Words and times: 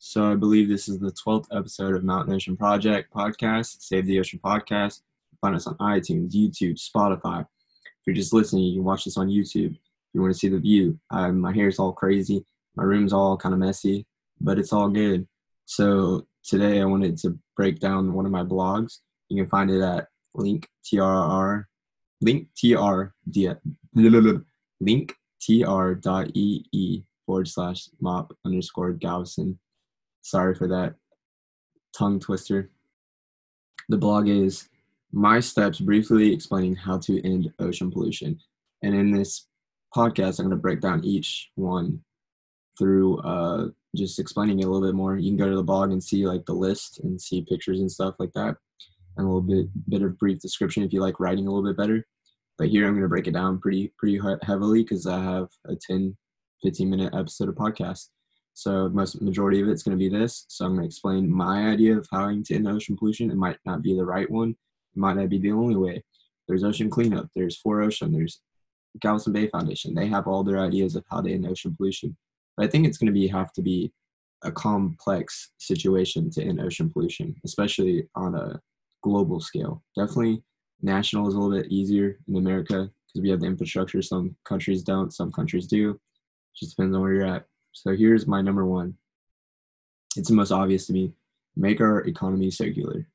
So 0.00 0.30
I 0.30 0.36
believe 0.36 0.68
this 0.68 0.88
is 0.88 1.00
the 1.00 1.10
12th 1.10 1.46
episode 1.50 1.96
of 1.96 2.04
Mountain 2.04 2.32
Ocean 2.32 2.56
Project 2.56 3.12
podcast, 3.12 3.82
Save 3.82 4.06
the 4.06 4.20
Ocean 4.20 4.38
podcast. 4.44 5.00
Find 5.40 5.56
us 5.56 5.66
on 5.66 5.76
iTunes, 5.78 6.32
YouTube, 6.32 6.78
Spotify. 6.78 7.40
If 7.40 8.06
you're 8.06 8.14
just 8.14 8.32
listening, 8.32 8.62
you 8.62 8.74
can 8.76 8.84
watch 8.84 9.04
this 9.04 9.16
on 9.16 9.26
YouTube. 9.26 9.72
If 9.72 10.14
you 10.14 10.22
want 10.22 10.32
to 10.32 10.38
see 10.38 10.48
the 10.48 10.60
view, 10.60 10.96
um, 11.10 11.40
my 11.40 11.52
hair's 11.52 11.80
all 11.80 11.92
crazy. 11.92 12.44
My 12.76 12.84
room's 12.84 13.12
all 13.12 13.36
kind 13.36 13.52
of 13.52 13.58
messy, 13.58 14.06
but 14.40 14.56
it's 14.56 14.72
all 14.72 14.88
good. 14.88 15.26
So 15.64 16.28
today 16.44 16.80
I 16.80 16.84
wanted 16.84 17.18
to 17.18 17.36
break 17.56 17.80
down 17.80 18.12
one 18.12 18.24
of 18.24 18.30
my 18.30 18.44
blogs. 18.44 19.00
You 19.28 19.36
can 19.36 19.50
find 19.50 19.68
it 19.68 19.82
at 19.82 20.06
link 20.32 20.68
trr 20.86 21.64
link 22.20 22.48
tr 22.56 23.02
link 24.80 25.14
tr 25.40 25.92
dot 25.94 26.30
ee 26.34 27.04
forward 27.26 27.48
slash 27.48 27.88
mop 28.00 28.32
underscore 28.46 28.92
Galveston. 28.92 29.58
Sorry 30.28 30.54
for 30.54 30.68
that 30.68 30.94
tongue 31.96 32.20
twister. 32.20 32.70
The 33.88 33.96
blog 33.96 34.28
is 34.28 34.68
my 35.10 35.40
steps 35.40 35.80
briefly 35.80 36.34
explaining 36.34 36.76
how 36.76 36.98
to 36.98 37.26
end 37.26 37.50
ocean 37.60 37.90
pollution. 37.90 38.38
And 38.82 38.94
in 38.94 39.10
this 39.10 39.46
podcast, 39.96 40.38
I'm 40.38 40.44
going 40.44 40.50
to 40.50 40.56
break 40.56 40.82
down 40.82 41.02
each 41.02 41.48
one 41.54 42.02
through 42.78 43.20
uh, 43.20 43.68
just 43.96 44.18
explaining 44.18 44.58
it 44.58 44.66
a 44.66 44.68
little 44.68 44.86
bit 44.86 44.94
more. 44.94 45.16
You 45.16 45.30
can 45.30 45.38
go 45.38 45.48
to 45.48 45.56
the 45.56 45.62
blog 45.62 45.92
and 45.92 46.04
see 46.04 46.26
like 46.26 46.44
the 46.44 46.52
list 46.52 47.00
and 47.02 47.18
see 47.18 47.46
pictures 47.48 47.80
and 47.80 47.90
stuff 47.90 48.16
like 48.18 48.32
that, 48.34 48.54
and 49.16 49.26
a 49.26 49.30
little 49.30 49.40
bit 49.40 49.66
bit 49.88 50.02
of 50.02 50.18
brief 50.18 50.40
description 50.40 50.82
if 50.82 50.92
you 50.92 51.00
like 51.00 51.20
writing 51.20 51.46
a 51.46 51.50
little 51.50 51.66
bit 51.66 51.78
better. 51.78 52.06
But 52.58 52.68
here 52.68 52.86
I'm 52.86 52.92
going 52.92 53.02
to 53.02 53.08
break 53.08 53.28
it 53.28 53.32
down 53.32 53.60
pretty 53.60 53.94
pretty 53.96 54.20
heavily 54.42 54.82
because 54.82 55.06
I 55.06 55.22
have 55.22 55.48
a 55.64 55.74
10, 55.74 56.14
15 56.62 56.90
minute 56.90 57.14
episode 57.14 57.48
of 57.48 57.54
podcast. 57.54 58.08
So 58.58 58.88
most 58.88 59.22
majority 59.22 59.60
of 59.60 59.68
it's 59.68 59.84
going 59.84 59.96
to 59.96 60.04
be 60.04 60.08
this. 60.08 60.44
So 60.48 60.64
I'm 60.64 60.72
going 60.72 60.82
to 60.82 60.86
explain 60.88 61.32
my 61.32 61.68
idea 61.68 61.96
of 61.96 62.08
how 62.10 62.26
to 62.26 62.54
end 62.54 62.66
ocean 62.66 62.96
pollution. 62.96 63.30
It 63.30 63.36
might 63.36 63.56
not 63.64 63.82
be 63.82 63.94
the 63.94 64.04
right 64.04 64.28
one. 64.28 64.50
It 64.50 64.98
might 64.98 65.14
not 65.14 65.28
be 65.28 65.38
the 65.38 65.52
only 65.52 65.76
way. 65.76 66.02
There's 66.48 66.64
ocean 66.64 66.90
cleanup. 66.90 67.28
There's 67.36 67.62
4Ocean. 67.64 68.10
There's 68.10 68.40
Galveston 69.00 69.32
Bay 69.32 69.46
Foundation. 69.46 69.94
They 69.94 70.08
have 70.08 70.26
all 70.26 70.42
their 70.42 70.58
ideas 70.58 70.96
of 70.96 71.04
how 71.08 71.20
to 71.20 71.32
end 71.32 71.46
ocean 71.46 71.76
pollution. 71.76 72.16
But 72.56 72.66
I 72.66 72.68
think 72.68 72.84
it's 72.84 72.98
going 72.98 73.06
to 73.06 73.12
be 73.12 73.28
have 73.28 73.52
to 73.52 73.62
be 73.62 73.92
a 74.42 74.50
complex 74.50 75.52
situation 75.58 76.28
to 76.30 76.42
end 76.42 76.60
ocean 76.60 76.90
pollution, 76.90 77.36
especially 77.44 78.08
on 78.16 78.34
a 78.34 78.60
global 79.04 79.38
scale. 79.38 79.84
Definitely 79.96 80.42
national 80.82 81.28
is 81.28 81.34
a 81.34 81.38
little 81.38 81.56
bit 81.56 81.70
easier 81.70 82.18
in 82.26 82.34
America 82.34 82.90
because 83.06 83.22
we 83.22 83.30
have 83.30 83.38
the 83.38 83.46
infrastructure. 83.46 84.02
Some 84.02 84.34
countries 84.44 84.82
don't, 84.82 85.12
some 85.12 85.30
countries 85.30 85.68
do. 85.68 85.90
It 85.90 85.98
just 86.58 86.76
depends 86.76 86.96
on 86.96 87.02
where 87.02 87.12
you're 87.12 87.24
at. 87.24 87.44
So 87.82 87.94
here's 87.94 88.26
my 88.26 88.42
number 88.42 88.66
one. 88.66 88.96
It's 90.16 90.28
the 90.28 90.34
most 90.34 90.50
obvious 90.50 90.86
to 90.88 90.92
me. 90.92 91.12
Make 91.56 91.80
our 91.80 92.00
economy 92.00 92.50
circular. 92.50 93.06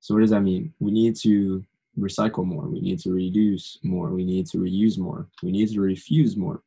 So 0.00 0.14
what 0.14 0.20
does 0.20 0.30
that 0.30 0.42
mean? 0.42 0.74
We 0.78 0.90
need 0.90 1.16
to 1.22 1.64
recycle 1.98 2.44
more. 2.44 2.68
We 2.68 2.80
need 2.80 2.98
to 3.00 3.12
reduce 3.12 3.78
more. 3.82 4.10
We 4.10 4.26
need 4.26 4.46
to 4.48 4.58
reuse 4.58 4.98
more. 4.98 5.28
We 5.42 5.52
need 5.52 5.70
to 5.70 5.80
refuse 5.80 6.36
more. 6.36 6.62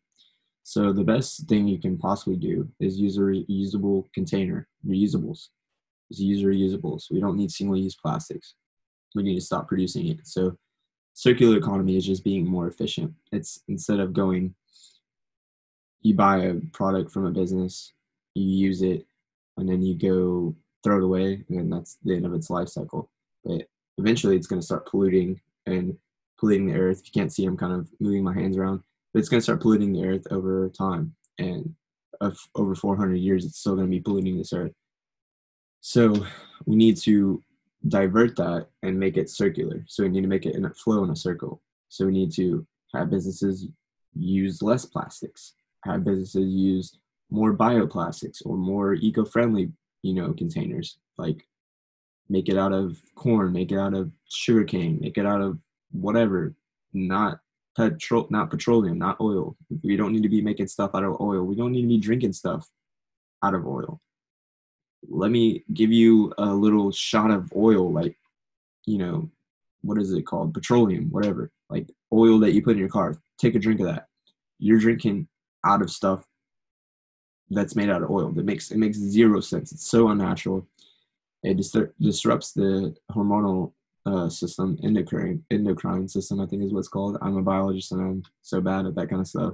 So 0.63 0.93
the 0.93 1.03
best 1.03 1.47
thing 1.47 1.67
you 1.67 1.77
can 1.77 1.97
possibly 1.97 2.37
do 2.37 2.67
is 2.79 2.99
use 2.99 3.17
a 3.17 3.21
reusable 3.21 4.11
container, 4.13 4.67
reusables. 4.87 5.49
Is 6.09 6.19
use 6.19 6.43
reusables. 6.43 7.11
We 7.11 7.19
don't 7.19 7.37
need 7.37 7.51
single-use 7.51 7.95
plastics. 7.95 8.55
We 9.13 9.23
need 9.23 9.35
to 9.35 9.41
stop 9.41 9.67
producing 9.67 10.07
it. 10.07 10.25
So 10.25 10.57
circular 11.13 11.57
economy 11.57 11.97
is 11.97 12.05
just 12.05 12.23
being 12.23 12.47
more 12.47 12.67
efficient. 12.67 13.13
It's 13.31 13.61
instead 13.67 13.99
of 13.99 14.13
going, 14.13 14.55
you 16.03 16.13
buy 16.13 16.37
a 16.43 16.55
product 16.71 17.11
from 17.11 17.25
a 17.25 17.31
business, 17.31 17.93
you 18.35 18.43
use 18.43 18.81
it, 18.81 19.05
and 19.57 19.67
then 19.67 19.81
you 19.81 19.95
go 19.95 20.55
throw 20.83 20.97
it 20.97 21.03
away, 21.03 21.43
and 21.49 21.57
then 21.57 21.69
that's 21.69 21.97
the 22.03 22.15
end 22.15 22.25
of 22.25 22.33
its 22.33 22.49
life 22.49 22.69
cycle. 22.69 23.09
But 23.43 23.67
eventually, 23.97 24.35
it's 24.35 24.47
going 24.47 24.61
to 24.61 24.65
start 24.65 24.87
polluting 24.87 25.39
and 25.65 25.97
polluting 26.37 26.67
the 26.67 26.77
earth. 26.77 26.99
If 26.99 27.07
You 27.07 27.19
can't 27.19 27.33
see 27.33 27.45
I'm 27.45 27.57
kind 27.57 27.73
of 27.73 27.89
moving 27.99 28.23
my 28.23 28.33
hands 28.33 28.57
around 28.57 28.83
but 29.13 29.19
it's 29.19 29.29
going 29.29 29.39
to 29.39 29.43
start 29.43 29.61
polluting 29.61 29.93
the 29.93 30.05
earth 30.05 30.25
over 30.31 30.69
time. 30.69 31.13
And 31.37 31.73
of 32.21 32.37
over 32.55 32.75
400 32.75 33.15
years 33.15 33.45
it's 33.45 33.59
still 33.59 33.75
going 33.75 33.87
to 33.87 33.91
be 33.91 34.01
polluting 34.01 34.37
this 34.37 34.53
earth. 34.53 34.73
So 35.81 36.25
we 36.65 36.75
need 36.75 36.97
to 37.01 37.43
divert 37.87 38.35
that 38.37 38.67
and 38.81 38.99
make 38.99 39.17
it 39.17 39.29
circular. 39.29 39.83
So 39.87 40.03
we 40.03 40.09
need 40.09 40.21
to 40.21 40.27
make 40.27 40.45
it 40.45 40.55
in 40.55 40.65
a 40.65 40.69
flow 40.69 41.03
in 41.03 41.09
a 41.09 41.15
circle. 41.15 41.61
So 41.89 42.05
we 42.05 42.11
need 42.11 42.31
to 42.33 42.65
have 42.93 43.09
businesses 43.09 43.67
use 44.15 44.61
less 44.61 44.85
plastics 44.85 45.53
have 45.83 46.03
businesses 46.03 46.49
use 46.51 46.97
more 47.29 47.55
bioplastics 47.55 48.41
or 48.45 48.57
more 48.57 48.93
eco-friendly 48.93 49.71
you 50.01 50.13
know 50.13 50.33
containers 50.33 50.97
like 51.17 51.45
make 52.29 52.49
it 52.49 52.57
out 52.57 52.73
of 52.73 53.01
corn 53.15 53.51
make 53.51 53.71
it 53.71 53.79
out 53.79 53.93
of 53.93 54.11
sugarcane 54.29 54.99
make 55.01 55.17
it 55.17 55.25
out 55.25 55.41
of 55.41 55.57
whatever 55.91 56.55
not 56.93 57.39
petrol 57.75 58.27
not 58.29 58.49
petroleum 58.49 58.97
not 58.97 59.19
oil. 59.19 59.55
We 59.83 59.97
don't 59.97 60.13
need 60.13 60.23
to 60.23 60.29
be 60.29 60.41
making 60.41 60.67
stuff 60.67 60.91
out 60.93 61.03
of 61.03 61.19
oil. 61.19 61.43
We 61.43 61.55
don't 61.55 61.71
need 61.71 61.83
to 61.83 61.87
be 61.87 61.97
drinking 61.97 62.33
stuff 62.33 62.69
out 63.43 63.53
of 63.53 63.65
oil. 63.65 64.01
Let 65.09 65.31
me 65.31 65.63
give 65.73 65.91
you 65.91 66.33
a 66.37 66.45
little 66.45 66.91
shot 66.91 67.31
of 67.31 67.51
oil 67.55 67.91
like 67.91 68.15
you 68.85 68.97
know 68.97 69.29
what 69.81 69.97
is 69.97 70.13
it 70.13 70.25
called? 70.25 70.53
Petroleum 70.53 71.09
whatever. 71.09 71.51
Like 71.69 71.89
oil 72.11 72.39
that 72.39 72.53
you 72.53 72.61
put 72.61 72.73
in 72.73 72.79
your 72.79 72.89
car. 72.89 73.17
Take 73.37 73.55
a 73.55 73.59
drink 73.59 73.79
of 73.79 73.87
that. 73.87 74.07
You're 74.59 74.79
drinking 74.79 75.27
out 75.65 75.81
of 75.81 75.89
stuff 75.89 76.25
that's 77.49 77.75
made 77.75 77.89
out 77.89 78.03
of 78.03 78.09
oil 78.09 78.31
that 78.31 78.45
makes 78.45 78.71
it 78.71 78.77
makes 78.77 78.97
zero 78.97 79.39
sense 79.39 79.71
it's 79.71 79.89
so 79.89 80.09
unnatural 80.09 80.67
it 81.43 81.57
disrupts 81.99 82.53
the 82.53 82.95
hormonal 83.11 83.73
uh, 84.05 84.29
system, 84.29 84.77
endocrine 84.83 85.43
endocrine 85.51 86.07
system, 86.07 86.39
I 86.39 86.45
think 86.45 86.63
is 86.63 86.73
what's 86.73 86.87
called. 86.87 87.17
I'm 87.21 87.37
a 87.37 87.41
biologist 87.41 87.91
and 87.91 88.01
I'm 88.01 88.23
so 88.41 88.61
bad 88.61 88.85
at 88.85 88.95
that 88.95 89.09
kind 89.09 89.21
of 89.21 89.27
stuff. 89.27 89.53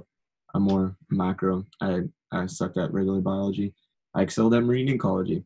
I'm 0.54 0.62
more 0.62 0.96
macro. 1.10 1.66
I 1.80 2.02
I 2.32 2.46
sucked 2.46 2.78
at 2.78 2.92
regular 2.92 3.20
biology. 3.20 3.74
I 4.14 4.22
excelled 4.22 4.54
at 4.54 4.64
marine 4.64 4.88
ecology. 4.88 5.44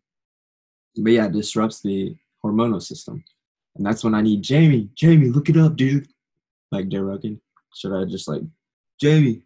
But 0.97 1.13
yeah, 1.13 1.27
it 1.27 1.33
disrupts 1.33 1.81
the 1.81 2.17
hormonal 2.45 2.83
system. 2.83 3.25
And 3.77 3.85
that's 3.85 4.05
when 4.05 4.15
I 4.15 4.23
need 4.23 4.43
Jamie. 4.43 4.89
Jamie, 4.95 5.31
look 5.31 5.49
it 5.49 5.57
up, 5.57 5.77
dude. 5.77 6.09
Like 6.71 6.89
Joe 6.89 7.01
Rogan. 7.01 7.41
Should 7.75 7.93
I 7.93 8.05
just 8.05 8.29
like 8.29 8.43
Jamie? 9.01 9.43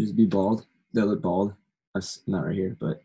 Just 0.00 0.16
be 0.16 0.24
bald. 0.24 0.64
They 0.94 1.02
look 1.02 1.20
bald. 1.20 1.52
That's 1.94 2.22
not 2.26 2.46
right 2.46 2.54
here, 2.54 2.74
but 2.80 3.02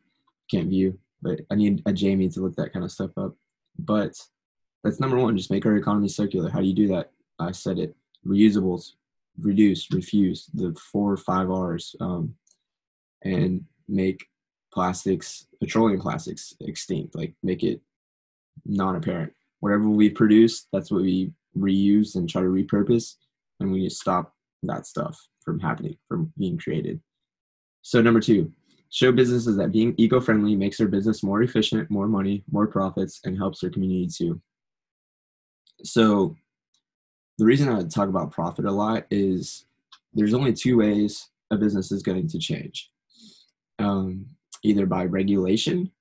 can't 0.50 0.70
view. 0.70 0.98
But 1.22 1.42
I 1.52 1.56
need 1.56 1.84
a 1.86 1.92
Jamie 1.92 2.30
to 2.30 2.40
look 2.40 2.56
that 2.56 2.72
kind 2.72 2.86
of 2.86 2.92
stuff 2.92 3.12
up. 3.18 3.36
But 3.78 4.18
that's 4.82 5.02
number 5.02 5.18
one. 5.18 5.36
Just 5.36 5.52
make 5.52 5.66
our 5.66 5.76
economy 5.76 6.08
circular. 6.08 6.50
How 6.50 6.62
do 6.62 6.68
you 6.68 6.74
do 6.74 6.88
that? 6.88 7.12
I 7.38 7.52
said 7.52 7.80
it. 7.80 7.94
Reusables, 8.26 8.94
reduce, 9.38 9.92
refuse, 9.92 10.50
the 10.54 10.74
four 10.76 11.12
or 11.12 11.18
five 11.18 11.52
R's, 11.52 11.98
um, 12.00 12.34
and 13.24 13.66
make 13.90 14.26
plastics, 14.74 15.48
petroleum 15.60 16.00
plastics, 16.00 16.56
extinct. 16.62 17.14
Like 17.14 17.34
make 17.44 17.62
it 17.64 17.82
non-apparent. 18.66 19.34
Whatever 19.60 19.90
we 19.90 20.10
produce, 20.10 20.68
that's 20.72 20.92
what 20.92 21.02
we 21.02 21.34
reuse 21.58 22.16
and 22.16 22.30
try 22.30 22.42
to 22.42 22.48
repurpose, 22.48 23.16
and 23.60 23.70
we 23.70 23.80
need 23.80 23.90
to 23.90 23.96
stop 23.96 24.34
that 24.64 24.86
stuff 24.86 25.20
from 25.46 25.60
happening, 25.60 25.98
from 26.08 26.34
being 26.38 26.58
created. 26.58 27.00
So 27.82 28.02
number 28.02 28.20
two, 28.20 28.52
show 28.90 29.12
businesses 29.12 29.56
that 29.58 29.72
being 29.72 29.94
eco-friendly 29.98 30.56
makes 30.56 30.78
their 30.78 30.88
business 30.88 31.24
more 31.24 31.44
efficient, 31.44 31.90
more 31.90 32.08
money, 32.08 32.44
more 32.52 32.68
profits, 32.68 33.22
and 33.24 33.38
helps 33.38 33.62
their 33.62 33.70
community 33.70 34.10
too. 34.14 34.42
So 35.84 36.36
the 37.38 37.46
reason 37.46 37.70
I 37.70 37.84
talk 37.84 38.10
about 38.10 38.32
profit 38.32 38.66
a 38.66 38.72
lot 38.72 39.06
is 39.12 39.66
there's 40.14 40.34
only 40.34 40.54
two 40.54 40.78
ways 40.78 41.30
a 41.52 41.58
business 41.58 41.92
is 41.92 42.02
going 42.02 42.28
to 42.28 42.40
change. 42.40 42.90
Um, 43.78 44.26
either 44.64 44.86
by 44.86 45.06
regulation 45.06 45.92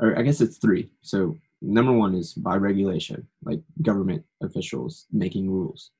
or 0.00 0.18
i 0.18 0.22
guess 0.22 0.40
it's 0.40 0.58
three. 0.58 0.90
So 1.02 1.36
number 1.60 1.92
one 1.92 2.14
is 2.14 2.34
by 2.34 2.56
regulation 2.56 3.26
like 3.42 3.60
government 3.82 4.24
officials 4.42 5.06
making 5.12 5.50
rules 5.50 5.90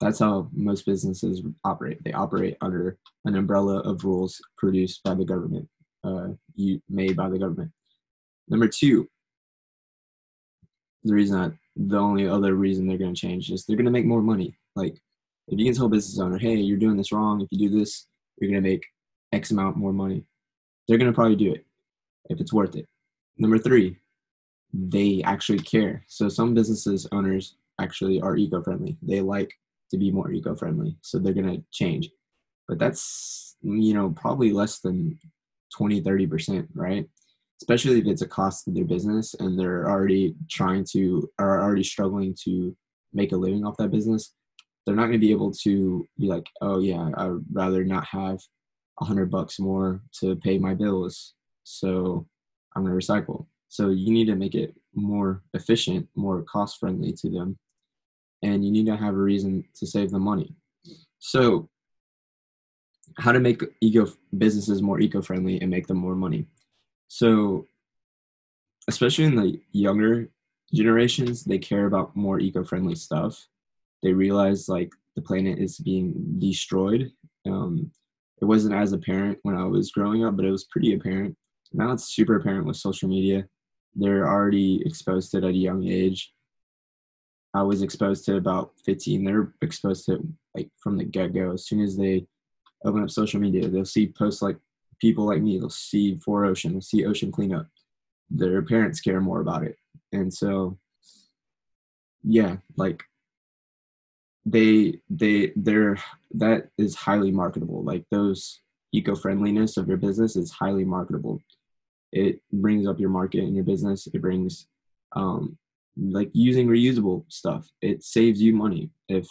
that's 0.00 0.18
how 0.18 0.48
most 0.52 0.84
businesses 0.84 1.42
operate 1.64 2.02
they 2.04 2.12
operate 2.12 2.56
under 2.60 2.98
an 3.24 3.36
umbrella 3.36 3.80
of 3.80 4.04
rules 4.04 4.40
produced 4.58 5.02
by 5.02 5.14
the 5.14 5.24
government 5.24 5.68
uh, 6.04 6.28
you, 6.54 6.80
made 6.88 7.16
by 7.16 7.28
the 7.28 7.38
government 7.38 7.70
number 8.48 8.68
two 8.68 9.08
the 11.04 11.14
reason 11.14 11.58
the 11.76 11.98
only 11.98 12.26
other 12.26 12.54
reason 12.54 12.86
they're 12.86 12.98
going 12.98 13.14
to 13.14 13.20
change 13.20 13.50
is 13.50 13.64
they're 13.64 13.76
going 13.76 13.84
to 13.86 13.92
make 13.92 14.06
more 14.06 14.22
money. 14.22 14.56
Like 14.74 14.96
if 15.48 15.58
you 15.58 15.64
can 15.64 15.74
tell 15.74 15.86
a 15.86 15.90
business 15.90 16.18
owner, 16.18 16.38
hey, 16.38 16.56
you're 16.56 16.78
doing 16.78 16.96
this 16.96 17.12
wrong. 17.12 17.40
If 17.40 17.48
you 17.50 17.68
do 17.68 17.78
this, 17.78 18.06
you're 18.38 18.50
going 18.50 18.62
to 18.62 18.68
make 18.68 18.84
X 19.32 19.50
amount 19.50 19.76
more 19.76 19.92
money. 19.92 20.24
They're 20.88 20.98
going 20.98 21.10
to 21.10 21.14
probably 21.14 21.36
do 21.36 21.52
it 21.52 21.64
if 22.30 22.40
it's 22.40 22.52
worth 22.52 22.76
it. 22.76 22.86
Number 23.38 23.58
three, 23.58 23.98
they 24.72 25.22
actually 25.24 25.58
care. 25.60 26.04
So 26.08 26.28
some 26.28 26.54
businesses 26.54 27.06
owners 27.12 27.56
actually 27.80 28.20
are 28.20 28.36
eco-friendly. 28.36 28.96
They 29.02 29.20
like 29.20 29.52
to 29.90 29.98
be 29.98 30.10
more 30.10 30.30
eco-friendly. 30.30 30.96
So 31.02 31.18
they're 31.18 31.32
going 31.32 31.54
to 31.54 31.64
change. 31.72 32.10
But 32.68 32.78
that's, 32.78 33.56
you 33.62 33.94
know, 33.94 34.10
probably 34.10 34.52
less 34.52 34.80
than 34.80 35.18
20, 35.76 36.02
30%, 36.02 36.68
right? 36.74 37.06
especially 37.60 37.98
if 37.98 38.06
it's 38.06 38.22
a 38.22 38.28
cost 38.28 38.64
to 38.64 38.70
their 38.70 38.84
business 38.84 39.34
and 39.40 39.58
they're 39.58 39.88
already 39.88 40.34
trying 40.50 40.84
to 40.92 41.28
are 41.38 41.62
already 41.62 41.82
struggling 41.82 42.34
to 42.44 42.76
make 43.12 43.32
a 43.32 43.36
living 43.36 43.64
off 43.64 43.76
that 43.78 43.90
business 43.90 44.34
they're 44.84 44.94
not 44.94 45.06
going 45.06 45.12
to 45.12 45.18
be 45.18 45.30
able 45.30 45.50
to 45.50 46.06
be 46.18 46.26
like 46.26 46.46
oh 46.60 46.78
yeah 46.80 47.10
i'd 47.16 47.38
rather 47.52 47.84
not 47.84 48.04
have 48.04 48.38
a 49.00 49.04
hundred 49.04 49.30
bucks 49.30 49.58
more 49.58 50.00
to 50.12 50.36
pay 50.36 50.58
my 50.58 50.74
bills 50.74 51.34
so 51.64 52.26
i'm 52.74 52.84
going 52.84 52.98
to 52.98 53.06
recycle 53.06 53.46
so 53.68 53.88
you 53.88 54.12
need 54.12 54.26
to 54.26 54.36
make 54.36 54.54
it 54.54 54.74
more 54.94 55.42
efficient 55.54 56.06
more 56.14 56.42
cost 56.42 56.78
friendly 56.78 57.12
to 57.12 57.30
them 57.30 57.58
and 58.42 58.64
you 58.64 58.70
need 58.70 58.86
to 58.86 58.96
have 58.96 59.14
a 59.14 59.18
reason 59.18 59.64
to 59.74 59.86
save 59.86 60.10
the 60.10 60.18
money 60.18 60.54
so 61.18 61.68
how 63.18 63.32
to 63.32 63.40
make 63.40 63.62
eco 63.80 64.06
businesses 64.36 64.82
more 64.82 65.00
eco-friendly 65.00 65.60
and 65.60 65.70
make 65.70 65.86
them 65.86 65.98
more 65.98 66.14
money 66.14 66.46
so, 67.08 67.66
especially 68.88 69.24
in 69.24 69.36
the 69.36 69.60
younger 69.72 70.28
generations, 70.72 71.44
they 71.44 71.58
care 71.58 71.86
about 71.86 72.16
more 72.16 72.40
eco-friendly 72.40 72.96
stuff. 72.96 73.46
They 74.02 74.12
realize 74.12 74.68
like 74.68 74.92
the 75.14 75.22
planet 75.22 75.58
is 75.58 75.78
being 75.78 76.36
destroyed. 76.38 77.12
Um, 77.46 77.90
it 78.40 78.44
wasn't 78.44 78.74
as 78.74 78.92
apparent 78.92 79.38
when 79.42 79.56
I 79.56 79.64
was 79.64 79.92
growing 79.92 80.24
up, 80.24 80.36
but 80.36 80.44
it 80.44 80.50
was 80.50 80.64
pretty 80.64 80.94
apparent. 80.94 81.36
Now 81.72 81.92
it's 81.92 82.14
super 82.14 82.36
apparent 82.36 82.66
with 82.66 82.76
social 82.76 83.08
media. 83.08 83.46
They're 83.94 84.28
already 84.28 84.82
exposed 84.84 85.30
to 85.30 85.38
it 85.38 85.44
at 85.44 85.50
a 85.50 85.54
young 85.54 85.86
age. 85.86 86.32
I 87.56 87.62
was 87.62 87.80
exposed 87.80 88.26
to 88.26 88.36
about 88.36 88.72
15. 88.84 89.24
They're 89.24 89.54
exposed 89.62 90.04
to 90.06 90.22
like 90.54 90.68
from 90.78 90.98
the 90.98 91.04
get 91.04 91.32
go. 91.32 91.52
As 91.52 91.66
soon 91.66 91.80
as 91.80 91.96
they 91.96 92.26
open 92.84 93.02
up 93.02 93.10
social 93.10 93.40
media, 93.40 93.68
they'll 93.68 93.86
see 93.86 94.08
posts 94.08 94.42
like 94.42 94.58
people 95.00 95.24
like 95.26 95.42
me 95.42 95.58
they'll 95.58 95.70
see 95.70 96.16
4ocean 96.26 96.72
they'll 96.72 96.80
see 96.80 97.06
ocean 97.06 97.32
cleanup. 97.32 97.66
Their 98.30 98.62
parents 98.62 99.00
care 99.00 99.20
more 99.20 99.40
about 99.40 99.64
it. 99.64 99.76
And 100.12 100.32
so 100.32 100.78
yeah 102.28 102.56
like 102.76 103.04
they 104.44 105.00
they 105.08 105.52
they're 105.56 105.96
that 106.32 106.68
is 106.76 106.94
highly 106.94 107.30
marketable. 107.30 107.82
Like 107.82 108.04
those 108.10 108.60
eco-friendliness 108.92 109.76
of 109.76 109.88
your 109.88 109.96
business 109.96 110.36
is 110.36 110.50
highly 110.50 110.84
marketable. 110.84 111.40
It 112.12 112.40
brings 112.52 112.86
up 112.86 113.00
your 113.00 113.10
market 113.10 113.44
and 113.44 113.54
your 113.54 113.64
business. 113.64 114.06
It 114.06 114.20
brings 114.20 114.66
um 115.12 115.56
like 115.96 116.30
using 116.32 116.66
reusable 116.66 117.24
stuff 117.28 117.68
it 117.82 118.02
saves 118.02 118.40
you 118.40 118.54
money. 118.54 118.90
If 119.08 119.26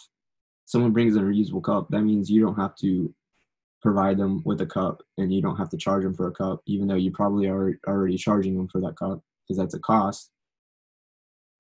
someone 0.65 0.93
brings 0.93 1.15
a 1.15 1.19
reusable 1.19 1.63
cup 1.63 1.87
that 1.89 2.01
means 2.01 2.29
you 2.29 2.41
don't 2.41 2.55
have 2.55 2.75
to 2.77 3.13
provide 3.81 4.17
them 4.17 4.41
with 4.45 4.61
a 4.61 4.65
cup 4.65 5.03
and 5.17 5.31
you 5.31 5.41
don't 5.41 5.57
have 5.57 5.69
to 5.69 5.77
charge 5.77 6.03
them 6.03 6.13
for 6.13 6.27
a 6.27 6.31
cup 6.31 6.61
even 6.65 6.87
though 6.87 6.95
you 6.95 7.11
probably 7.11 7.47
are 7.47 7.79
already 7.87 8.17
charging 8.17 8.57
them 8.57 8.67
for 8.67 8.81
that 8.81 8.97
cup 8.97 9.21
because 9.43 9.57
that's 9.57 9.75
a 9.75 9.79
cost. 9.79 10.31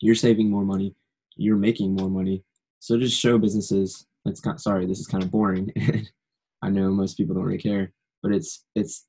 You're 0.01 0.15
saving 0.15 0.49
more 0.49 0.65
money. 0.65 0.95
You're 1.37 1.55
making 1.55 1.93
more 1.95 2.09
money. 2.09 2.43
So 2.79 2.97
just 2.97 3.19
show 3.19 3.37
businesses 3.37 4.05
it's 4.25 4.41
kind 4.41 4.59
sorry 4.59 4.85
this 4.85 4.99
is 4.99 5.07
kind 5.07 5.23
of 5.23 5.31
boring. 5.31 5.71
I 6.63 6.69
know 6.69 6.89
most 6.89 7.15
people 7.15 7.35
don't 7.35 7.43
really 7.43 7.59
care 7.59 7.91
but 8.25 8.33
it's 8.33 8.65
it's 8.75 9.05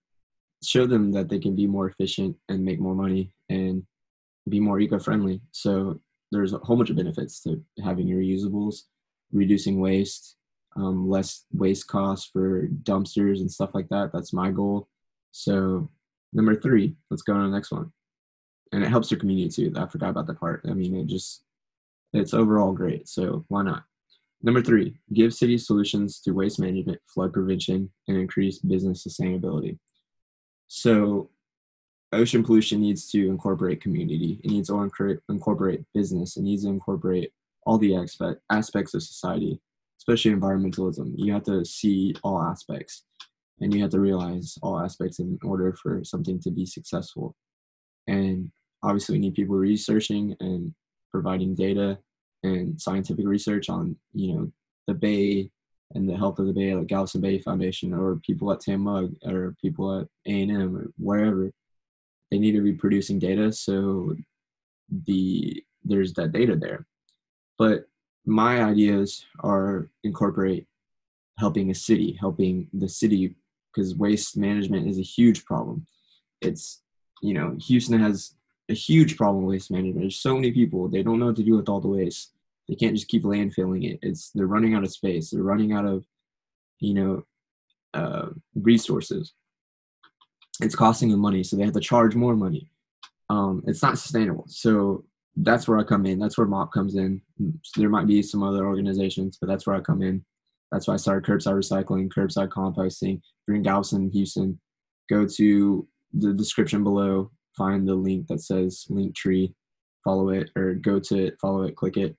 show 0.63 0.87
them 0.87 1.11
that 1.13 1.29
they 1.31 1.39
can 1.39 1.57
be 1.57 1.67
more 1.67 1.89
efficient 1.89 2.37
and 2.51 2.63
make 2.63 2.79
more 2.79 2.95
money 2.95 3.33
and 3.49 3.83
be 4.49 4.61
more 4.61 4.81
eco-friendly 4.81 5.41
so 5.51 6.01
there's 6.33 6.53
a 6.53 6.59
whole 6.59 6.77
bunch 6.77 6.91
of 6.91 6.97
benefits 6.97 7.41
to 7.41 7.63
having 7.85 8.07
your 8.07 8.21
reusables 8.21 8.83
reducing 9.33 9.81
waste 9.81 10.37
um, 10.77 11.09
less 11.09 11.45
waste 11.53 11.87
costs 11.89 12.31
for 12.33 12.69
dumpsters 12.83 13.41
and 13.41 13.51
stuff 13.51 13.71
like 13.75 13.89
that. 13.89 14.11
That's 14.13 14.33
my 14.33 14.51
goal. 14.51 14.89
So 15.33 15.91
number 16.33 16.55
three, 16.55 16.97
let's 17.11 17.23
go 17.23 17.35
on 17.35 17.51
the 17.51 17.57
next 17.57 17.73
one. 17.73 17.93
And 18.73 18.83
it 18.83 18.89
helps 18.89 19.11
your 19.11 19.21
community 19.21 19.49
too. 19.49 19.73
I 19.77 19.87
forgot 19.87 20.11
about 20.11 20.27
that 20.27 20.41
part. 20.41 20.65
I 20.69 20.75
mean, 20.75 20.95
it 20.97 21.07
just 21.07 21.43
it's 22.13 22.35
overall 22.35 22.73
great. 22.73 23.09
So 23.09 23.45
why 23.49 23.63
not? 23.63 23.85
Number 24.43 24.63
three, 24.63 24.99
give 25.13 25.33
city 25.35 25.57
solutions 25.59 26.21
to 26.21 26.33
waste 26.33 26.61
management, 26.61 27.01
flood 27.13 27.33
prevention, 27.33 27.91
and 28.07 28.17
increase 28.17 28.59
business 28.59 29.07
sustainability. 29.07 29.79
So 30.69 31.31
ocean 32.13 32.45
pollution 32.45 32.81
needs 32.81 33.11
to 33.11 33.29
incorporate 33.29 33.81
community. 33.81 34.41
It 34.45 34.51
needs 34.51 34.69
to 34.69 35.21
incorporate 35.29 35.81
business. 35.95 36.37
It 36.37 36.43
needs 36.43 36.65
to 36.65 36.71
incorporate 36.71 37.33
all 37.65 37.79
the 37.79 37.97
aspect, 37.97 38.41
aspects 38.51 38.95
of 38.95 39.03
society 39.03 39.61
especially 39.99 40.33
environmentalism. 40.33 41.13
You 41.17 41.33
have 41.33 41.45
to 41.45 41.65
see 41.65 42.15
all 42.23 42.41
aspects 42.41 43.05
and 43.61 43.75
you 43.75 43.81
have 43.83 43.91
to 43.91 44.01
realize 44.01 44.59
all 44.63 44.79
aspects 44.79 45.19
in 45.19 45.39
order 45.43 45.73
for 45.73 46.05
something 46.05 46.39
to 46.41 46.51
be 46.51 46.67
successful. 46.67 47.35
And 48.07 48.51
obviously, 48.83 49.15
we 49.15 49.21
need 49.21 49.35
people 49.35 49.57
researching 49.57 50.37
and 50.41 50.75
providing 51.11 51.55
data 51.55 51.99
and 52.43 52.81
scientific 52.81 53.27
research 53.27 53.69
on, 53.69 53.97
you 54.13 54.35
know, 54.35 54.53
the 54.87 54.95
bay 54.95 55.51
and 55.95 56.09
the 56.09 56.17
health 56.17 56.39
of 56.39 56.47
the 56.47 56.53
bay, 56.53 56.75
like 56.75 56.87
Galveston 56.87 57.21
Bay 57.21 57.39
Foundation, 57.39 57.95
or 57.95 58.17
people 58.17 58.53
at 58.53 58.61
TAMUG, 58.61 59.17
or 59.27 59.57
people 59.61 60.01
at 60.01 60.07
A&M, 60.27 60.77
or 60.77 60.91
wherever. 60.99 61.51
They 62.31 62.39
need 62.39 62.53
to 62.53 62.63
be 62.63 62.73
producing 62.73 63.19
data 63.19 63.53
so 63.53 64.17
the 65.07 65.63
there's 65.85 66.13
that 66.15 66.33
data 66.33 66.57
there. 66.57 66.87
But 67.59 67.87
my 68.25 68.63
ideas 68.63 69.25
are 69.41 69.89
incorporate 70.03 70.67
helping 71.39 71.71
a 71.71 71.75
city, 71.75 72.17
helping 72.19 72.69
the 72.73 72.89
city, 72.89 73.37
because 73.73 73.95
waste 73.95 74.37
management 74.37 74.89
is 74.89 74.99
a 74.99 75.03
huge 75.03 75.45
problem. 75.45 75.87
It's, 76.41 76.83
you 77.23 77.35
know, 77.35 77.57
Houston 77.67 78.01
has 78.01 78.35
a 78.69 78.75
huge 78.75 79.17
problem 79.17 79.45
with 79.45 79.55
waste 79.55 79.71
management. 79.71 80.01
There's 80.01 80.21
so 80.21 80.35
many 80.35 80.51
people, 80.51 80.89
they 80.89 81.03
don't 81.03 81.19
know 81.19 81.27
what 81.27 81.37
to 81.37 81.45
do 81.45 81.57
with 81.57 81.69
all 81.69 81.81
the 81.81 81.89
waste. 81.89 82.33
They 82.69 82.75
can't 82.75 82.97
just 82.97 83.09
keep 83.09 83.23
landfilling 83.23 83.89
it. 83.89 84.01
It's 84.03 84.31
they're 84.31 84.47
running 84.47 84.75
out 84.75 84.83
of 84.83 84.91
space. 84.91 85.31
They're 85.31 85.43
running 85.43 85.73
out 85.73 85.87
of, 85.87 86.05
you 86.81 86.95
know, 86.95 87.27
uh, 87.95 88.27
resources. 88.55 89.35
It's 90.61 90.75
costing 90.75 91.11
them 91.11 91.21
money, 91.21 91.43
so 91.43 91.57
they 91.57 91.65
have 91.65 91.75
to 91.75 91.81
charge 91.81 92.15
more 92.15 92.35
money. 92.35 92.71
Um, 93.29 93.63
it's 93.67 93.83
not 93.83 93.99
sustainable. 93.99 94.45
So 94.49 95.05
that's 95.37 95.69
where 95.69 95.79
I 95.79 95.83
come 95.83 96.07
in. 96.07 96.19
That's 96.19 96.39
where 96.39 96.47
MOP 96.47 96.73
comes 96.73 96.97
in. 96.97 97.21
There 97.77 97.91
might 97.91 98.07
be 98.07 98.23
some 98.23 98.43
other 98.43 98.67
organizations, 98.67 99.37
but 99.41 99.49
that's 99.49 99.67
where 99.67 99.77
I 99.77 99.81
come 99.81 100.03
in. 100.03 100.25
That's 100.73 100.89
why 100.89 100.95
I 100.95 100.99
started 100.99 101.29
curbside 101.29 101.55
recycling, 101.55 102.09
curbside 102.09 102.49
composting. 102.49 103.21
Green 103.47 103.63
Galveston, 103.63 104.11
Houston, 104.11 104.59
go 105.11 105.27
to 105.27 105.87
the 106.13 106.33
description 106.33 106.83
below, 106.83 107.31
find 107.57 107.87
the 107.87 107.95
link 107.95 108.27
that 108.29 108.41
says 108.41 108.87
Linktree, 108.91 109.53
follow 110.05 110.31
it, 110.31 110.51
or 110.57 110.75
go 110.75 110.99
to 110.99 111.27
it, 111.27 111.35
follow 111.41 111.63
it, 111.63 111.77
click 111.77 111.97
it, 111.97 112.17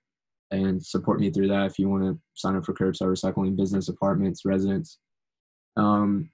and 0.52 0.84
support 0.84 1.20
me 1.20 1.30
through 1.30 1.50
that 1.50 1.66
if 1.66 1.80
you 1.80 1.90
want 1.90 2.04
to 2.04 2.20
sign 2.36 2.56
up 2.56 2.66
for 2.66 2.74
curbside 2.74 3.08
recycling, 3.08 3.56
business, 3.56 3.90
apartments, 3.90 4.46
residents. 4.46 5.00
Um, 5.76 6.30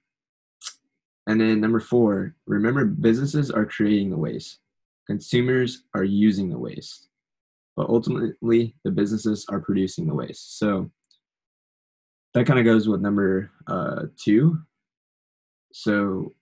and 1.26 1.40
then 1.40 1.60
number 1.60 1.80
four, 1.80 2.34
remember 2.46 2.84
businesses 2.84 3.50
are 3.50 3.64
creating 3.64 4.10
the 4.10 4.16
waste. 4.16 4.58
Consumers 5.06 5.84
are 5.94 6.04
using 6.04 6.48
the 6.48 6.58
waste, 6.58 7.08
but 7.76 7.88
ultimately 7.88 8.74
the 8.84 8.90
businesses 8.90 9.46
are 9.48 9.60
producing 9.60 10.06
the 10.06 10.14
waste. 10.14 10.58
So 10.58 10.90
that 12.34 12.46
kind 12.46 12.58
of 12.58 12.64
goes 12.64 12.88
with 12.88 13.00
number 13.00 13.50
uh, 13.66 14.06
two. 14.22 14.58
So 15.72 16.32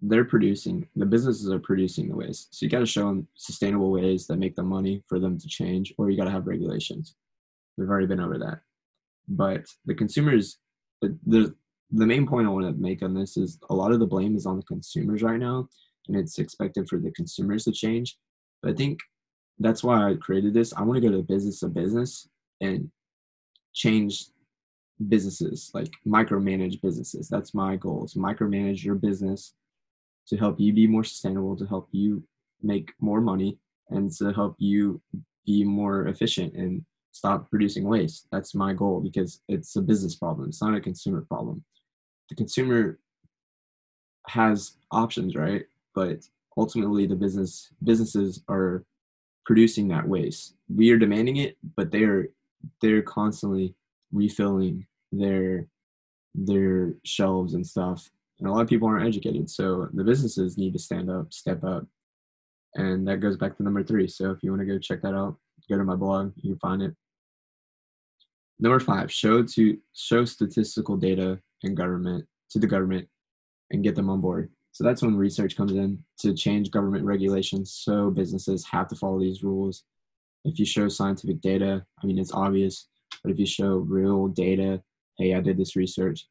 they're 0.00 0.24
producing, 0.24 0.88
the 0.96 1.06
businesses 1.06 1.50
are 1.50 1.58
producing 1.58 2.08
the 2.08 2.16
waste. 2.16 2.54
So 2.58 2.64
you 2.64 2.70
got 2.70 2.80
to 2.80 2.86
show 2.86 3.06
them 3.06 3.28
sustainable 3.34 3.90
ways 3.90 4.26
that 4.26 4.38
make 4.38 4.56
them 4.56 4.66
money 4.66 5.02
for 5.06 5.18
them 5.18 5.38
to 5.38 5.46
change, 5.46 5.92
or 5.98 6.10
you 6.10 6.16
got 6.16 6.24
to 6.24 6.30
have 6.30 6.46
regulations. 6.46 7.14
We've 7.76 7.88
already 7.88 8.06
been 8.06 8.20
over 8.20 8.38
that. 8.38 8.60
But 9.28 9.66
the 9.86 9.94
consumers, 9.94 10.58
the, 11.02 11.16
the, 11.26 11.54
the 11.92 12.06
main 12.06 12.26
point 12.26 12.46
I 12.46 12.50
want 12.50 12.66
to 12.66 12.80
make 12.80 13.02
on 13.02 13.14
this 13.14 13.36
is 13.36 13.58
a 13.68 13.74
lot 13.74 13.92
of 13.92 14.00
the 14.00 14.06
blame 14.06 14.36
is 14.36 14.46
on 14.46 14.56
the 14.56 14.62
consumers 14.64 15.22
right 15.22 15.40
now 15.40 15.68
and 16.08 16.16
it's 16.16 16.38
expected 16.38 16.88
for 16.88 16.98
the 16.98 17.10
consumers 17.12 17.64
to 17.64 17.72
change. 17.72 18.16
But 18.62 18.72
I 18.72 18.74
think 18.74 19.00
that's 19.58 19.82
why 19.82 20.10
I 20.10 20.14
created 20.14 20.54
this. 20.54 20.72
I 20.74 20.82
want 20.82 21.02
to 21.02 21.08
go 21.08 21.14
to 21.14 21.22
business 21.22 21.60
to 21.60 21.68
business 21.68 22.28
and 22.60 22.90
change 23.74 24.26
businesses, 25.08 25.70
like 25.74 25.90
micromanage 26.06 26.80
businesses. 26.82 27.28
That's 27.28 27.54
my 27.54 27.76
goal 27.76 28.06
to 28.08 28.18
micromanage 28.18 28.84
your 28.84 28.96
business 28.96 29.54
to 30.28 30.36
help 30.36 30.60
you 30.60 30.72
be 30.72 30.86
more 30.86 31.04
sustainable, 31.04 31.56
to 31.56 31.66
help 31.66 31.88
you 31.92 32.22
make 32.62 32.92
more 33.00 33.20
money, 33.20 33.58
and 33.88 34.12
to 34.12 34.32
help 34.32 34.56
you 34.58 35.00
be 35.46 35.64
more 35.64 36.06
efficient 36.08 36.54
and 36.54 36.84
stop 37.12 37.50
producing 37.50 37.84
waste. 37.84 38.28
That's 38.30 38.54
my 38.54 38.72
goal 38.72 39.00
because 39.00 39.40
it's 39.48 39.74
a 39.76 39.82
business 39.82 40.14
problem. 40.14 40.48
It's 40.48 40.62
not 40.62 40.74
a 40.74 40.80
consumer 40.80 41.22
problem. 41.22 41.64
The 42.30 42.36
consumer 42.36 42.98
has 44.28 44.76
options, 44.90 45.34
right? 45.36 45.66
but 45.94 46.20
ultimately 46.56 47.06
the 47.06 47.16
business 47.16 47.70
businesses 47.84 48.42
are 48.48 48.84
producing 49.46 49.88
that 49.88 50.06
waste. 50.06 50.54
We 50.74 50.90
are 50.90 50.98
demanding 50.98 51.36
it, 51.36 51.56
but 51.76 51.90
they're 51.90 52.28
they're 52.80 53.02
constantly 53.02 53.74
refilling 54.12 54.86
their 55.12 55.66
their 56.34 56.94
shelves 57.04 57.54
and 57.54 57.66
stuff 57.66 58.08
and 58.38 58.48
a 58.48 58.52
lot 58.52 58.62
of 58.62 58.68
people 58.68 58.88
aren't 58.88 59.06
educated. 59.06 59.50
So 59.50 59.88
the 59.92 60.04
businesses 60.04 60.56
need 60.56 60.72
to 60.72 60.78
stand 60.78 61.10
up, 61.10 61.32
step 61.32 61.62
up, 61.64 61.86
and 62.74 63.06
that 63.08 63.20
goes 63.20 63.36
back 63.36 63.56
to 63.56 63.62
number 63.62 63.82
three. 63.82 64.08
So 64.08 64.30
if 64.30 64.38
you 64.42 64.50
want 64.50 64.60
to 64.60 64.66
go 64.66 64.78
check 64.78 65.02
that 65.02 65.14
out, 65.14 65.36
go 65.68 65.76
to 65.76 65.84
my 65.84 65.96
blog. 65.96 66.32
You 66.36 66.52
can 66.52 66.58
find 66.58 66.82
it. 66.82 66.94
Number 68.58 68.80
five, 68.80 69.12
show 69.12 69.42
to 69.42 69.78
show 69.94 70.24
statistical 70.24 70.96
data 70.96 71.40
and 71.62 71.76
government 71.76 72.26
to 72.50 72.58
the 72.58 72.66
government 72.66 73.08
and 73.70 73.84
get 73.84 73.94
them 73.94 74.10
on 74.10 74.20
board. 74.20 74.50
So 74.72 74.84
that's 74.84 75.02
when 75.02 75.16
research 75.16 75.56
comes 75.56 75.72
in 75.72 76.02
to 76.20 76.34
change 76.34 76.70
government 76.70 77.04
regulations 77.04 77.72
so 77.72 78.10
businesses 78.10 78.64
have 78.66 78.88
to 78.88 78.96
follow 78.96 79.20
these 79.20 79.42
rules. 79.42 79.84
If 80.44 80.58
you 80.58 80.64
show 80.64 80.88
scientific 80.88 81.40
data, 81.40 81.84
I 82.02 82.06
mean, 82.06 82.18
it's 82.18 82.32
obvious, 82.32 82.88
but 83.22 83.32
if 83.32 83.38
you 83.38 83.46
show 83.46 83.76
real 83.76 84.28
data, 84.28 84.82
hey, 85.18 85.34
I 85.34 85.40
did 85.40 85.58
this 85.58 85.76
research, 85.76 86.26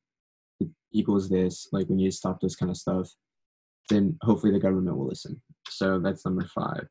it 0.60 0.70
equals 0.92 1.30
this, 1.30 1.68
like 1.72 1.90
we 1.90 1.96
need 1.96 2.12
to 2.12 2.16
stop 2.16 2.40
this 2.40 2.56
kind 2.56 2.72
of 2.72 2.78
stuff, 2.78 3.10
then 3.90 4.18
hopefully 4.22 4.52
the 4.52 4.60
government 4.60 4.98
will 4.98 5.08
listen. 5.08 5.42
So 5.70 6.00
that's 6.00 6.26
number 6.26 6.46
five. 6.46 6.88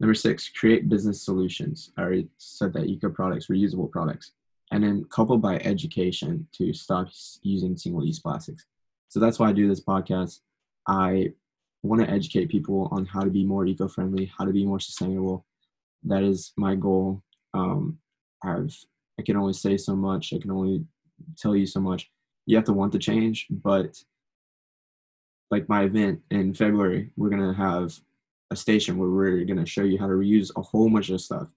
Number 0.00 0.14
six, 0.14 0.48
create 0.48 0.88
business 0.88 1.24
solutions. 1.24 1.92
I 1.96 2.02
already 2.02 2.28
said 2.38 2.72
that 2.74 2.86
eco 2.86 3.10
products, 3.10 3.46
reusable 3.46 3.90
products. 3.90 4.32
And 4.72 4.82
then 4.82 5.04
coupled 5.10 5.42
by 5.42 5.58
education 5.58 6.48
to 6.52 6.72
stop 6.72 7.08
using 7.42 7.76
single 7.76 8.04
use 8.04 8.18
plastics. 8.18 8.64
So 9.08 9.20
that's 9.20 9.38
why 9.38 9.48
I 9.48 9.52
do 9.52 9.68
this 9.68 9.84
podcast. 9.84 10.40
I 10.88 11.32
want 11.82 12.02
to 12.02 12.10
educate 12.10 12.48
people 12.48 12.88
on 12.90 13.04
how 13.04 13.20
to 13.20 13.30
be 13.30 13.44
more 13.44 13.66
eco 13.66 13.88
friendly, 13.88 14.32
how 14.36 14.44
to 14.44 14.52
be 14.52 14.64
more 14.64 14.80
sustainable. 14.80 15.44
That 16.02 16.22
is 16.22 16.52
my 16.56 16.74
goal. 16.74 17.22
Um, 17.52 17.98
I've 18.42 18.76
I 19.18 19.22
can 19.22 19.36
only 19.36 19.52
say 19.52 19.76
so 19.76 19.94
much. 19.94 20.32
I 20.32 20.38
can 20.38 20.50
only 20.50 20.84
tell 21.38 21.54
you 21.54 21.66
so 21.66 21.80
much. 21.80 22.10
You 22.46 22.56
have 22.56 22.64
to 22.64 22.72
want 22.72 22.92
to 22.92 22.98
change, 22.98 23.46
but 23.50 23.96
like 25.50 25.68
my 25.68 25.84
event 25.84 26.20
in 26.30 26.52
February, 26.54 27.10
we're 27.16 27.30
gonna 27.30 27.54
have 27.54 27.94
a 28.50 28.56
station 28.56 28.98
where 28.98 29.08
we're 29.08 29.44
gonna 29.44 29.66
show 29.66 29.84
you 29.84 29.98
how 29.98 30.06
to 30.06 30.14
reuse 30.14 30.50
a 30.56 30.62
whole 30.62 30.90
bunch 30.90 31.10
of 31.10 31.20
stuff. 31.20 31.48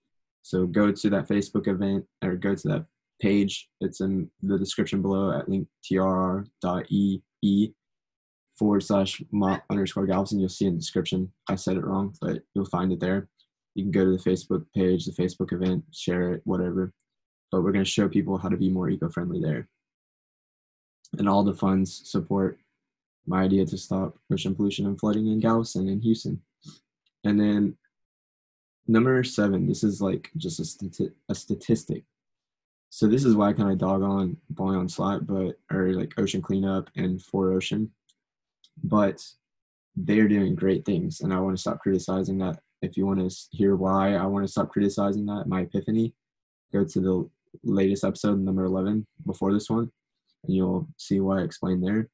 So 0.43 0.65
go 0.65 0.91
to 0.91 1.09
that 1.09 1.27
Facebook 1.27 1.67
event 1.67 2.05
or 2.23 2.35
go 2.35 2.55
to 2.55 2.67
that 2.69 2.85
page. 3.19 3.69
It's 3.81 4.01
in 4.01 4.29
the 4.41 4.57
description 4.57 5.01
below 5.01 5.31
at 5.31 5.47
linktr.ee 5.47 7.21
forward 8.57 8.83
slash 8.83 9.21
mop 9.31 9.63
underscore 9.69 10.07
Galveston. 10.07 10.39
You'll 10.39 10.49
see 10.49 10.65
in 10.65 10.73
the 10.73 10.79
description. 10.79 11.31
I 11.49 11.55
said 11.55 11.77
it 11.77 11.85
wrong, 11.85 12.15
but 12.21 12.41
you'll 12.53 12.65
find 12.65 12.91
it 12.91 12.99
there. 12.99 13.29
You 13.75 13.83
can 13.83 13.91
go 13.91 14.05
to 14.05 14.11
the 14.11 14.29
Facebook 14.29 14.65
page, 14.75 15.05
the 15.05 15.11
Facebook 15.11 15.53
event, 15.53 15.83
share 15.91 16.33
it, 16.33 16.41
whatever. 16.45 16.91
But 17.51 17.61
we're 17.61 17.71
going 17.71 17.85
to 17.85 17.89
show 17.89 18.09
people 18.09 18.37
how 18.37 18.49
to 18.49 18.57
be 18.57 18.69
more 18.69 18.89
eco 18.89 19.09
friendly 19.09 19.39
there. 19.39 19.69
And 21.17 21.29
all 21.29 21.43
the 21.43 21.53
funds 21.53 22.09
support 22.09 22.59
my 23.27 23.43
idea 23.43 23.65
to 23.65 23.77
stop 23.77 24.17
ocean 24.31 24.55
pollution 24.55 24.85
and 24.87 24.99
flooding 24.99 25.27
in 25.27 25.39
Galveston 25.39 25.87
and 25.89 26.01
Houston. 26.01 26.41
And 27.23 27.39
then 27.39 27.77
number 28.87 29.23
seven, 29.23 29.67
this 29.67 29.83
is 29.83 30.01
like 30.01 30.31
just 30.37 30.59
a, 30.59 30.63
stati- 30.63 31.13
a 31.29 31.35
statistic. 31.35 32.03
So 32.89 33.07
this 33.07 33.25
is 33.25 33.35
why 33.35 33.49
I 33.49 33.53
kind 33.53 33.71
of 33.71 33.77
dog 33.77 34.01
on 34.01 34.37
Boyan 34.53 34.89
Slat, 34.89 35.27
but 35.27 35.59
or 35.71 35.93
like 35.93 36.17
Ocean 36.17 36.41
Cleanup 36.41 36.89
and 36.95 37.19
4ocean, 37.19 37.89
but 38.83 39.23
they're 39.97 40.27
doing 40.27 40.53
great 40.53 40.85
things 40.85 41.21
and 41.21 41.33
i 41.33 41.39
want 41.39 41.57
to 41.57 41.59
stop 41.59 41.79
criticizing 41.79 42.37
that. 42.37 42.59
If 42.83 42.95
you 42.95 43.07
want 43.07 43.27
to 43.27 43.35
hear 43.51 43.75
why 43.75 44.13
i 44.13 44.25
want 44.25 44.45
to 44.45 44.51
stop 44.51 44.69
criticizing 44.69 45.25
that 45.25 45.47
my 45.47 45.61
epiphany 45.61 46.13
go 46.71 46.85
to 46.85 46.99
the 46.99 47.29
latest 47.63 48.03
episode 48.03 48.39
number 48.39 48.65
11 48.65 49.07
before 49.25 49.51
this 49.51 49.69
one 49.69 49.91
and 50.43 50.55
you'll 50.55 50.87
see 50.97 51.19
why 51.19 51.39
i 51.39 51.43
explained 51.43 51.83
there. 51.83 52.09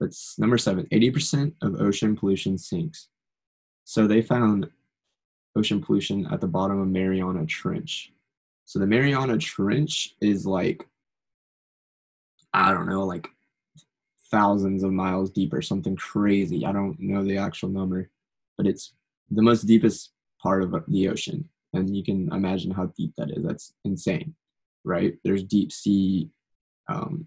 But 0.00 0.10
number 0.38 0.56
seven 0.58 0.86
80% 0.90 1.52
of 1.62 1.80
ocean 1.80 2.16
pollution 2.16 2.58
sinks. 2.58 3.08
So 3.84 4.06
they 4.06 4.22
found 4.22 4.68
ocean 5.56 5.82
pollution 5.82 6.26
at 6.32 6.40
the 6.40 6.46
bottom 6.46 6.80
of 6.80 6.88
mariana 6.88 7.44
trench 7.46 8.12
so 8.66 8.78
the 8.78 8.86
mariana 8.86 9.38
trench 9.38 10.14
is 10.20 10.46
like 10.46 10.86
i 12.52 12.70
don't 12.70 12.88
know 12.88 13.04
like 13.04 13.30
thousands 14.30 14.82
of 14.82 14.92
miles 14.92 15.30
deep 15.30 15.52
or 15.52 15.62
something 15.62 15.96
crazy. 15.96 16.64
I 16.64 16.72
don't 16.72 16.98
know 16.98 17.24
the 17.24 17.38
actual 17.38 17.68
number, 17.68 18.10
but 18.56 18.66
it's 18.66 18.94
the 19.30 19.42
most 19.42 19.62
deepest 19.62 20.12
part 20.42 20.62
of 20.62 20.74
the 20.88 21.08
ocean. 21.08 21.48
And 21.72 21.94
you 21.94 22.04
can 22.04 22.32
imagine 22.32 22.70
how 22.70 22.86
deep 22.96 23.12
that 23.16 23.30
is. 23.30 23.44
That's 23.44 23.74
insane, 23.84 24.34
right? 24.84 25.14
There's 25.24 25.42
deep 25.42 25.72
sea 25.72 26.30
um, 26.88 27.26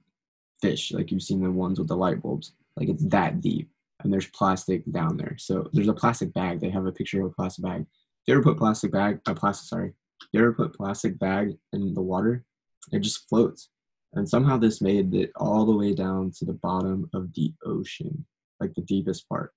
fish, 0.62 0.92
like 0.92 1.12
you've 1.12 1.24
seen 1.24 1.42
the 1.42 1.52
ones 1.52 1.80
with 1.80 1.88
the 1.88 1.96
light 1.96 2.22
bulbs. 2.22 2.54
Like 2.76 2.90
it's 2.90 3.06
that 3.08 3.42
deep. 3.42 3.70
And 4.02 4.12
there's 4.14 4.28
plastic 4.28 4.90
down 4.92 5.18
there. 5.18 5.36
So 5.38 5.70
there's 5.74 5.90
a 5.90 5.94
plastic 5.94 6.34
bag. 6.34 6.62
They 6.62 6.70
have 6.70 6.86
a 6.86 6.92
picture 6.92 7.22
of 7.22 7.32
a 7.32 7.36
plastic 7.36 7.66
bag. 7.66 7.82
If 7.82 8.28
you 8.28 8.34
ever 8.34 8.44
put 8.44 8.58
plastic 8.58 8.92
bag, 8.92 9.20
a 9.28 9.36
plastic, 9.36 9.68
sorry, 9.68 9.94
you 10.32 10.40
ever 10.40 10.54
put 10.54 10.76
plastic 10.76 11.18
bag 11.20 11.58
in 11.74 11.94
the 11.94 12.02
water, 12.02 12.44
it 12.92 13.00
just 13.00 13.28
floats 13.30 13.70
and 14.14 14.28
somehow 14.28 14.58
this 14.58 14.82
made 14.82 15.14
it 15.14 15.32
all 15.36 15.66
the 15.66 15.76
way 15.76 15.94
down 15.94 16.32
to 16.38 16.46
the 16.46 16.54
bottom 16.54 17.10
of 17.14 17.34
the 17.34 17.54
ocean, 17.64 18.26
like 18.60 18.74
the 18.74 18.82
deepest 18.82 19.28
part. 19.30 19.54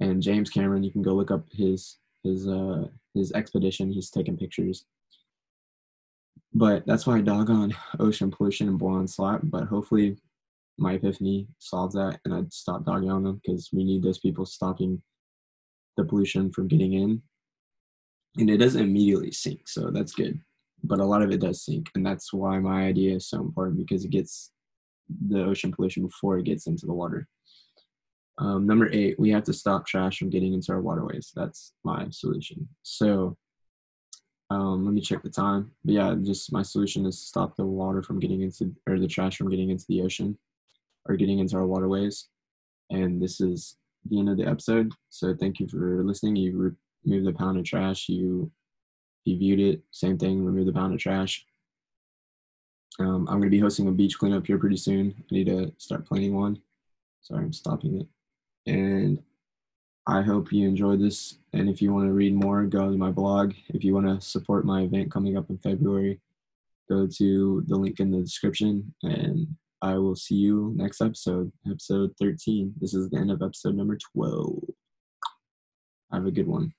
And 0.00 0.22
James 0.22 0.50
Cameron, 0.50 0.82
you 0.82 0.90
can 0.90 1.02
go 1.02 1.14
look 1.14 1.30
up 1.30 1.46
his 1.52 1.98
his 2.24 2.48
uh 2.48 2.86
his 3.14 3.32
expedition. 3.32 3.92
He's 3.92 4.10
taking 4.10 4.36
pictures. 4.36 4.84
But 6.52 6.86
that's 6.86 7.06
why 7.06 7.18
I 7.18 7.20
ocean 8.00 8.30
pollution 8.30 8.68
and 8.68 8.78
on 8.82 9.06
slap. 9.06 9.40
But 9.44 9.64
hopefully 9.64 10.16
my 10.78 10.94
epiphany 10.94 11.46
solves 11.58 11.94
that 11.94 12.20
and 12.24 12.34
I'd 12.34 12.52
stop 12.52 12.84
dogging 12.84 13.10
on 13.10 13.22
them 13.22 13.40
because 13.42 13.70
we 13.72 13.84
need 13.84 14.02
those 14.02 14.18
people 14.18 14.44
stopping 14.44 15.00
the 15.96 16.04
pollution 16.04 16.50
from 16.50 16.68
getting 16.68 16.94
in. 16.94 17.22
And 18.38 18.50
it 18.50 18.58
doesn't 18.58 18.82
immediately 18.82 19.32
sink, 19.32 19.68
so 19.68 19.90
that's 19.90 20.12
good. 20.12 20.40
But 20.84 21.00
a 21.00 21.04
lot 21.04 21.22
of 21.22 21.30
it 21.30 21.40
does 21.40 21.64
sink 21.64 21.90
and 21.94 22.04
that's 22.04 22.32
why 22.32 22.58
my 22.58 22.84
idea 22.86 23.16
is 23.16 23.28
so 23.28 23.40
important 23.40 23.78
because 23.78 24.04
it 24.04 24.10
gets 24.10 24.52
the 25.28 25.44
ocean 25.44 25.72
pollution 25.72 26.04
before 26.04 26.38
it 26.38 26.44
gets 26.44 26.66
into 26.66 26.86
the 26.86 26.92
water. 26.92 27.26
Um, 28.38 28.66
number 28.66 28.90
eight 28.92 29.18
we 29.18 29.30
have 29.30 29.44
to 29.44 29.52
stop 29.52 29.86
trash 29.86 30.18
from 30.18 30.30
getting 30.30 30.52
into 30.52 30.72
our 30.72 30.82
waterways. 30.82 31.32
That's 31.34 31.72
my 31.84 32.06
solution. 32.10 32.68
So 32.82 33.36
um, 34.50 34.84
let 34.84 34.94
me 34.94 35.00
check 35.00 35.22
the 35.22 35.30
time. 35.30 35.72
But 35.84 35.94
yeah 35.94 36.14
just 36.22 36.52
my 36.52 36.62
solution 36.62 37.06
is 37.06 37.18
to 37.18 37.26
stop 37.26 37.56
the 37.56 37.64
water 37.64 38.02
from 38.02 38.20
getting 38.20 38.42
into 38.42 38.74
or 38.86 38.98
the 38.98 39.08
trash 39.08 39.36
from 39.36 39.50
getting 39.50 39.70
into 39.70 39.86
the 39.88 40.02
ocean 40.02 40.38
or 41.08 41.16
getting 41.16 41.38
into 41.38 41.56
our 41.56 41.66
waterways. 41.66 42.28
And 42.90 43.20
this 43.20 43.40
is 43.40 43.76
the 44.08 44.18
end 44.18 44.28
of 44.28 44.36
the 44.36 44.46
episode. 44.46 44.92
So 45.08 45.34
thank 45.34 45.58
you 45.58 45.68
for 45.68 46.04
listening. 46.04 46.36
You 46.36 46.76
removed 47.06 47.26
the 47.26 47.32
pound 47.32 47.58
of 47.58 47.64
trash 47.64 48.08
you 48.08 48.50
you 49.26 49.36
viewed 49.36 49.60
it, 49.60 49.82
same 49.90 50.16
thing, 50.16 50.44
remove 50.44 50.66
the 50.66 50.72
pound 50.72 50.94
of 50.94 51.00
trash. 51.00 51.44
Um, 52.98 53.26
I'm 53.28 53.38
going 53.38 53.42
to 53.42 53.50
be 53.50 53.58
hosting 53.58 53.88
a 53.88 53.92
beach 53.92 54.18
cleanup 54.18 54.46
here 54.46 54.58
pretty 54.58 54.76
soon. 54.76 55.14
I 55.18 55.34
need 55.34 55.46
to 55.46 55.72
start 55.78 56.06
planning 56.06 56.34
one. 56.34 56.62
Sorry, 57.22 57.44
I'm 57.44 57.52
stopping 57.52 58.00
it. 58.00 58.08
And 58.70 59.22
I 60.06 60.22
hope 60.22 60.52
you 60.52 60.66
enjoyed 60.66 61.00
this. 61.00 61.38
And 61.52 61.68
if 61.68 61.82
you 61.82 61.92
want 61.92 62.06
to 62.06 62.12
read 62.12 62.34
more, 62.34 62.64
go 62.64 62.90
to 62.90 62.96
my 62.96 63.10
blog. 63.10 63.54
If 63.68 63.84
you 63.84 63.94
want 63.94 64.06
to 64.06 64.26
support 64.26 64.64
my 64.64 64.82
event 64.82 65.10
coming 65.10 65.36
up 65.36 65.50
in 65.50 65.58
February, 65.58 66.20
go 66.88 67.06
to 67.06 67.64
the 67.66 67.76
link 67.76 68.00
in 68.00 68.12
the 68.12 68.20
description. 68.20 68.94
And 69.02 69.48
I 69.82 69.98
will 69.98 70.16
see 70.16 70.36
you 70.36 70.72
next 70.76 71.00
episode, 71.00 71.52
episode 71.68 72.12
13. 72.18 72.74
This 72.80 72.94
is 72.94 73.10
the 73.10 73.18
end 73.18 73.30
of 73.30 73.42
episode 73.42 73.74
number 73.74 73.98
12. 74.14 74.62
Have 76.12 76.26
a 76.26 76.30
good 76.30 76.46
one. 76.46 76.72